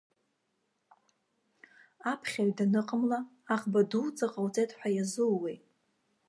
[2.11, 3.19] Аԥхьаҩ даныҟамла,
[3.53, 5.57] аӷба дуӡӡа ҟауҵеит ҳәа иазууеи!